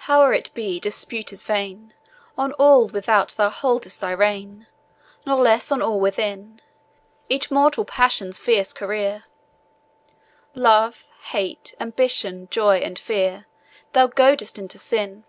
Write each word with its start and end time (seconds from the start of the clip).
Howe'er 0.00 0.34
it 0.34 0.52
be, 0.52 0.78
dispute 0.78 1.32
is 1.32 1.42
vain. 1.42 1.94
On 2.36 2.52
all 2.58 2.88
without 2.88 3.30
thou 3.30 3.48
hold'st 3.48 3.98
thy 4.02 4.10
reign, 4.10 4.66
Nor 5.24 5.40
less 5.42 5.72
on 5.72 5.80
all 5.80 5.98
within; 5.98 6.60
Each 7.30 7.50
mortal 7.50 7.86
passion's 7.86 8.38
fierce 8.38 8.74
career, 8.74 9.24
Love, 10.54 11.04
hate, 11.30 11.74
ambition, 11.80 12.46
joy, 12.50 12.80
and 12.80 12.98
fear, 12.98 13.46
Thou 13.94 14.08
goadest 14.08 14.58
into 14.58 14.78
sin. 14.78 15.24